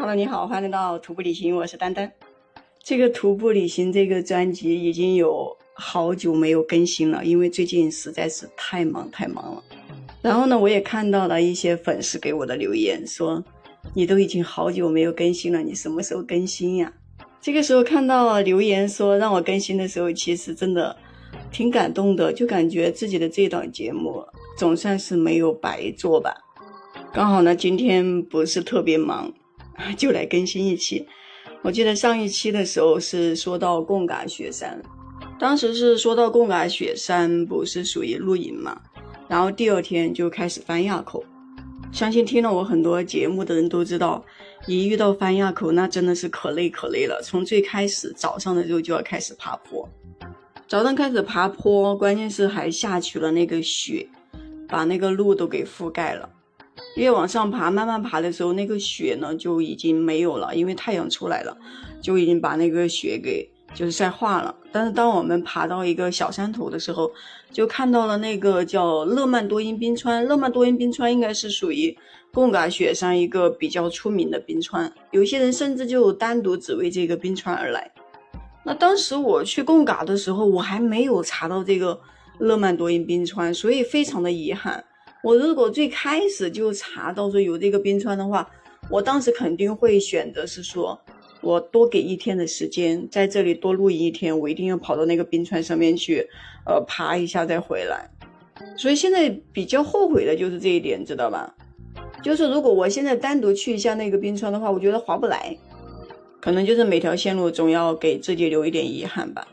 [0.00, 2.12] Hello，你好，欢迎来到徒步旅行，我是丹丹。
[2.84, 9.64] 这个徒步旅行这个专辑已经有好久没有更新了，因为最近实在是太忙太忙了。
[10.22, 13.42] 然后呢，我也看到了一些粉丝给我的留言，说
[13.92, 16.92] 你都已经好久没有更新了，你什么时候更新呀？
[17.40, 20.96] 这个时候看到留言说让我更新的时候，其实真的
[21.50, 24.24] 挺感动的，就感觉自己的这档节目
[24.56, 26.32] 总算是没有白做吧。
[27.12, 29.32] 刚好呢，今天不是特别忙，
[29.96, 31.06] 就来更新一期。
[31.62, 34.80] 我记得上一期的时候是说到贡嘎雪山，
[35.38, 38.80] 当时是说到贡嘎雪山不是属于露营嘛，
[39.28, 41.24] 然后第二天就开始翻垭口。
[41.90, 44.22] 相信听了我很多节目的人都知道，
[44.66, 47.20] 一遇到翻垭口，那真的是可累可累了。
[47.22, 49.88] 从最开始早上的时候就要开始爬坡，
[50.68, 54.06] 早上开始爬坡，关键是还下去了那个雪，
[54.68, 56.28] 把那个路都给覆盖了。
[56.98, 61.56] 越往上爬，慢慢爬的时候，那个雪呢就已经没有了，因为太阳出来了，
[62.02, 64.52] 就已经把那个雪给就是晒化了。
[64.72, 67.08] 但是当我们爬到一个小山头的时候，
[67.52, 70.26] 就看到了那个叫勒曼多因冰川。
[70.26, 71.96] 勒曼多因冰川应该是属于
[72.32, 77.88] 贡嘎雪山一个比较出名的冰川，有些人甚至就单独只为这个冰川而来。
[78.64, 82.00] 那当时我去贡嘎的时候，我还没有查到这个
[82.38, 84.84] 勒曼多因冰川，所以非常的遗憾。
[85.22, 88.48] 我如果最开始就查到说有这个冰川的话，
[88.90, 90.98] 我当时肯定会选择是说，
[91.40, 96.26] 我多给一天的时间，在这里多露营一天，我一定要跑到那个冰川上面去，
[96.64, 98.08] 呃，爬一下再回来。
[98.76, 101.54] 所以现在比较后悔的就是这一点，知道吧？
[102.22, 105.56] 就是如果我现在单独去一下那个冰川的话，我觉得划不来，
[106.40, 109.46] 可能就是每条线路总要给自己留一点遗憾吧。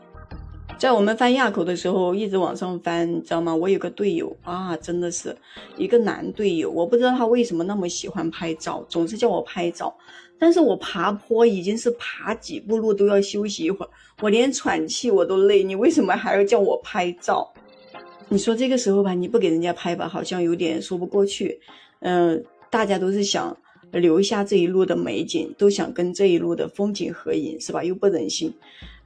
[0.78, 3.54] 在我们翻垭口的时候，一直往上翻，你知道吗？
[3.54, 5.34] 我有个队友啊，真的是
[5.78, 9.96] 一个男队友，我不知道他为什么那么喜欢拍照，总是叫我拍照。
[10.38, 13.88] 但是我爬坡已经是爬几步路都要休息一会儿，
[14.20, 17.50] 我连喘气我都累，你为什么还要叫我拍照？
[18.28, 21.58] 你说这个时候吧，你不给人家拍吧，好像有点说不过去。
[22.00, 23.56] 嗯，大家都是想。
[23.92, 27.82] 留下这一路的美景，都想跟这一路的风景合影，是吧？
[27.82, 28.52] 又不忍心，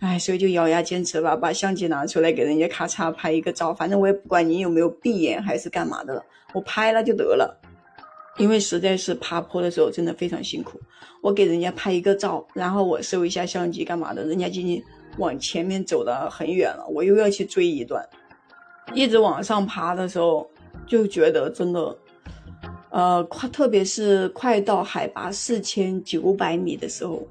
[0.01, 3.73] 哎，所以就咬牙坚持吧，把相机拿出来给人家咔嚓拍一个照。
[3.73, 6.25] 反正我也不管你有没有闭眼还是干嘛的了，
[6.55, 7.61] 我拍了就得了。
[8.39, 10.81] 因为实在是爬坡的时候真的非常辛苦，
[11.23, 14.83] 我给人家拍一个照，然后我收一下相机干嘛的，人家已经
[15.19, 18.05] 往前面走的很远了，我又要去追一段。
[18.95, 20.49] 一直往上爬的时候，
[20.87, 21.97] 就觉得真的。
[22.91, 27.27] 呃，快，特别是快到海拔四千九百米的时候，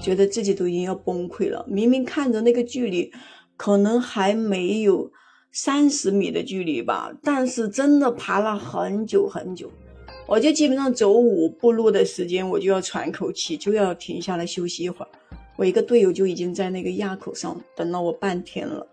[0.00, 1.64] 觉得自己都已经要崩溃了。
[1.68, 3.12] 明明看着那个距离，
[3.56, 5.10] 可能还没有
[5.50, 9.70] 三十米的距离吧，但是真的爬了很久很久。
[10.26, 15.08] 我就基本上走五步路的时间，我就要喘口气，就要停下来休息一会儿。
[15.56, 18.86] 我一个队友就已经在那个垭口上等了我半天了。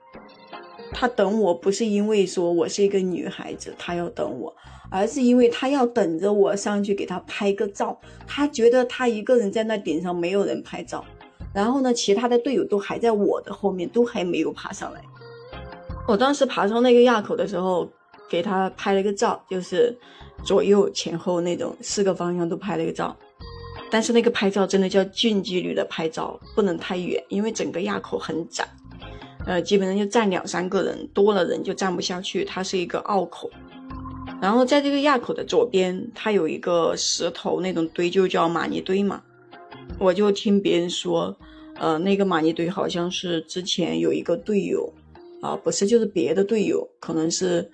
[0.91, 4.53] 他等我不是因为说我是一个女孩子，他要等我。
[4.89, 11.03] 而是因为他要等着我上去给他拍个照，他觉得他一个人在那顶上没有人拍照，
[11.53, 15.01] 然后呢，其他的队友都还在我的后面，都还没有爬上来。
[16.07, 17.85] 我当时爬上那个垭口的时候，
[18.29, 19.93] 给他拍了个照，就是
[20.41, 23.13] 左右前后那种四个方向都拍了个照。
[23.91, 28.65] 但是那个拍照真的叫近距离的拍照，不能太远，因为整个垭口很窄，
[29.47, 33.49] 呃，基本上就站两三个人，多了人就站不下去，它是一个凹口。
[34.41, 39.23] 然后在这个垭口的左边，它有一个石头那种堆，就叫玛尼堆嘛。
[39.97, 41.35] 我就听别人说，
[41.79, 44.93] 呃，那个玛尼堆好像是之前有一个队友，
[45.41, 47.67] 啊，不是，就是别的队友，可能是，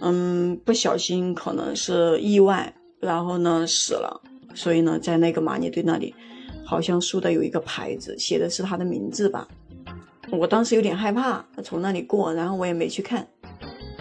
[0.00, 4.20] 嗯，不小心，可能是意外，然后呢死了，
[4.54, 6.12] 所以呢，在那个玛尼堆那里，
[6.64, 9.46] 好像竖的有一个牌子，写的是他的名字吧。
[10.30, 13.26] 我当时有点害怕，从那里过，然后我也没去看。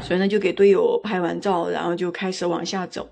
[0.02, 3.08] 所以呢，就给队友拍完照，然后就开始往下走。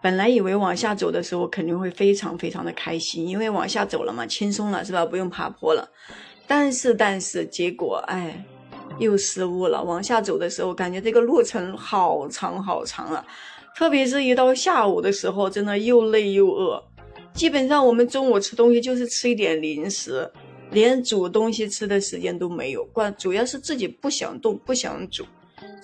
[0.00, 5.06] 本来以为往下走的时候肯定会非常非常的开心，因为往下走了嘛，轻松了，是吧？
[5.06, 5.88] 不用爬坡了。
[6.46, 8.44] 但是，但是结果，哎，
[8.98, 9.82] 又失误了。
[9.82, 13.24] 往下走的时候，感觉这个路程好长好长啊！
[13.76, 16.82] 特别是一到下午的时候，真的又累又饿。
[17.32, 20.28] 基本上我们中午吃东西就是吃一点零食，
[20.72, 22.84] 连煮东西吃的时间都没有。
[22.86, 25.24] 关主要是自己不想动，不想煮。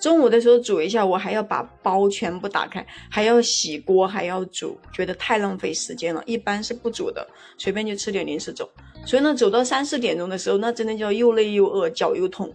[0.01, 6.21] 中午的时候煮一下，我还要把包全部打开，还要洗锅，还要煮，觉得太浪费时间了。
[6.25, 7.25] 一般是不煮的，
[7.57, 8.69] 随便就吃点零食走。
[9.05, 12.53] 所以呢，走到三四点钟的时候，那真的叫又累又饿，脚又痛，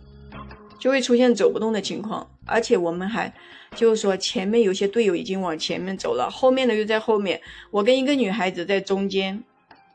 [0.79, 2.29] 就会出现走不动的情况。
[2.47, 3.33] 而且我们还
[3.75, 7.41] 就是说，前面有些队友已经往前面走了，后面的又在后面，
[7.71, 9.43] 我跟一个女孩子在中间，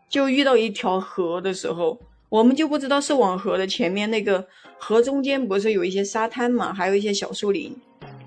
[0.07, 1.99] 就遇到一条河的时候，
[2.29, 4.47] 我们就不知道是往河的前面那个
[4.77, 7.75] 河中间不是有一些沙滩嘛，还有一些小树林，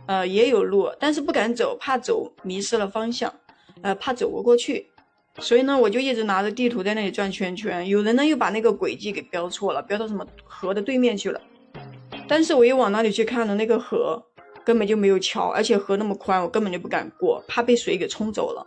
[0.06, 3.32] 呃，也有路，但是不敢走，怕走迷失了方向，
[3.80, 4.88] 呃，怕走不过去，
[5.38, 7.88] 所以呢，我就一直拿着地图在那里转圈圈。
[7.88, 11.40] 有人呢又把那个轨迹给标错了，标到什么河的对面去了，
[12.26, 14.20] 但是我又往那里去看了，那个河
[14.64, 18.66] 根本就没有桥，而且河那么宽，我根本就不敢过，怕被水给冲走了。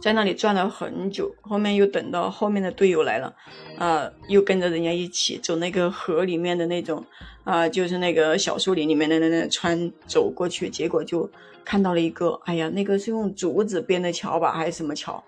[0.00, 3.34] 在那里转了很久，后面又等到后面的队友来了，
[3.78, 7.04] 啊，又跟着人家一起走那个河里面的那种，
[7.44, 11.28] 啊，就是那个小树林里面的那那穿走过去，结果就
[11.64, 15.22] 看到了一个，哎呀，那个是用竹子编的桥吧，还是什么桥？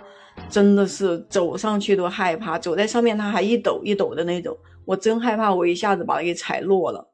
[0.49, 7.11] 真的是走上去都害怕，走在上面它还一抖一抖的那种，我真害怕我一下子把它给踩落了。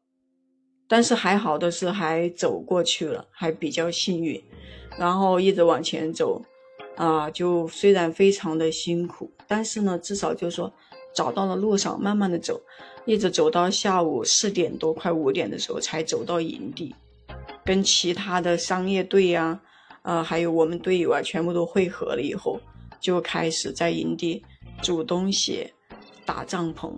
[0.86, 4.40] 但是还好的是还走过去了，还比较幸运，
[4.98, 6.44] 然后一直往前走。
[6.96, 10.72] 啊，就虽然非常的辛苦，但是呢，至少就是说
[11.14, 12.60] 找到了路上，慢慢的走，
[13.04, 16.94] 一直走到下午四点多，快五点的时候才走到营地，
[17.64, 19.60] 跟其他的商业队呀，
[20.02, 22.58] 啊，还有我们队友啊，全部都汇合了以后，
[22.98, 24.42] 就开始在营地
[24.80, 25.70] 煮东西、
[26.24, 26.92] 打帐篷。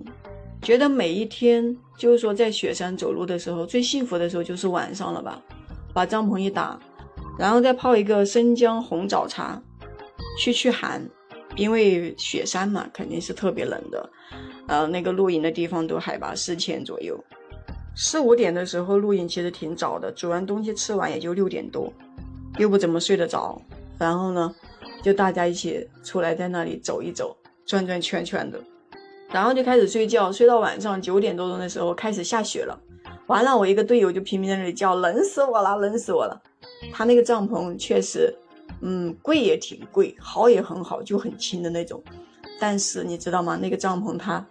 [0.62, 5.42] 觉得每一天就是说在雪山走路的时候，最幸福的时候就是晚上了吧，
[5.92, 6.78] 把帐篷一打，
[7.38, 9.60] 然后再泡一个生姜红枣茶。
[10.38, 11.04] 去去寒，
[11.56, 14.10] 因为雪山嘛，肯定是特别冷的。
[14.68, 17.18] 呃，那个露营的地方都海拔四千左右，
[17.96, 21.92] 四五点的时候露营其实挺早的，煮完东西吃完也就六点多，
[22.56, 23.60] 又不怎么睡得着。
[23.98, 24.54] 然后呢，
[25.02, 27.36] 就大家一起出来在那里走一走，
[27.66, 28.60] 转转圈圈的，
[29.32, 32.78] 然后就开始睡觉，睡到晚上九点多钟的时候开始下雪了。
[33.26, 36.40] 完了，我一个队友就拼命在那里叫，冷死我了，冷死我了。
[36.92, 38.32] 他那个帐篷确实。
[38.80, 42.02] 嗯，贵也挺贵，好也很好，就很轻的那种。
[42.60, 43.56] 但是你知道吗？
[43.56, 44.44] 那个帐篷它，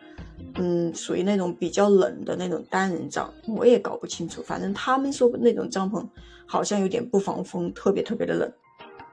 [0.55, 4.41] 嗯，属于那种比较冷的那种单人帐，我也搞不清楚。
[4.41, 6.05] 反正他们说那种帐篷
[6.45, 8.51] 好像有点不防风，特别特别的冷。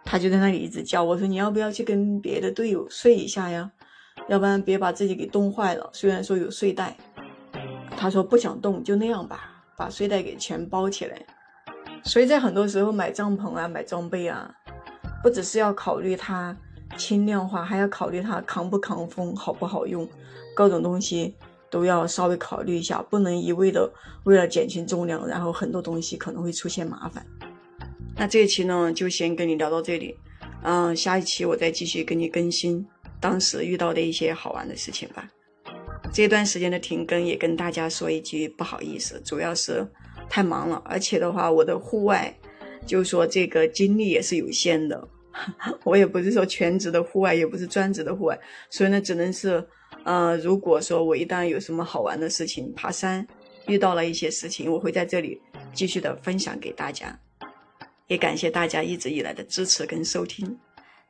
[0.04, 3.70] 他就在那里一直叫我说：“你要不要去跟别的队友睡一下呀？
[4.28, 6.96] 要不然别把自己给冻坏了。”虽然说有睡袋，
[7.96, 11.24] 他说不想动，就那样吧，把睡袋给全包起来。
[12.04, 14.54] 所以在很多时候买帐篷啊，买装备啊。
[15.24, 16.54] 不只是要考虑它
[16.98, 20.06] 轻量化，还要考虑它抗不抗风、好不好用，
[20.54, 21.34] 各种东西
[21.70, 23.90] 都要稍微考虑一下，不能一味的
[24.24, 27.24] 为了减轻重量，然后很多东西可能会出现麻烦。
[28.14, 30.14] 那这一期呢，就先跟你聊到这里，
[30.62, 32.86] 嗯，下一期我再继续跟你更新
[33.18, 35.26] 当时遇到的一些好玩的事情吧。
[36.12, 39.88] 这段时间的停更也跟大家说一句不好意思，主要是
[40.28, 42.36] 太忙了，而且的话，我的户外
[42.84, 45.08] 就是说这个精力也是有限的。
[45.84, 48.38] 我也不是说全职的户外，也不是专职的户外，
[48.70, 49.66] 所以呢，只能是，
[50.04, 53.26] 呃，如果说我一旦有什么好玩的事情，爬山
[53.66, 55.40] 遇到了一些事情，我会在这里
[55.72, 57.18] 继续的分享给大家。
[58.06, 60.58] 也感谢大家一直以来的支持跟收听，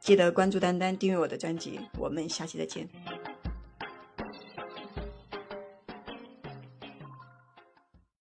[0.01, 2.89] 记得关注丹丹，订阅我的专辑，我们下期再见。